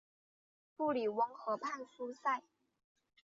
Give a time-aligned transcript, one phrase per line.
[0.75, 2.41] 布里翁河畔苏塞。